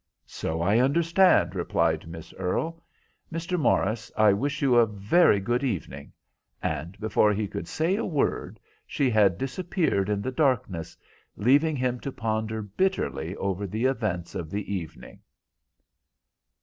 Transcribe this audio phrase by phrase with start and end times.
[0.25, 2.83] "So I understand," replied Miss Earle.
[3.31, 3.59] "Mr.
[3.59, 6.11] Morris, I wish you a very good evening."
[6.59, 10.97] And before he could say a word she had disappeared in the darkness,
[11.37, 15.19] leaving him to ponder bitterly over the events of the evening.